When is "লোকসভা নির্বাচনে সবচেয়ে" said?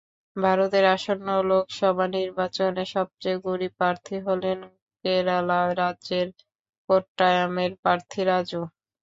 1.49-3.37